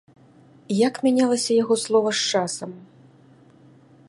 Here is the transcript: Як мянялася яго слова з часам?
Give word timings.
Як 0.87 0.95
мянялася 1.07 1.51
яго 1.63 1.75
слова 1.85 2.09
з 2.21 2.27
часам? 2.33 2.71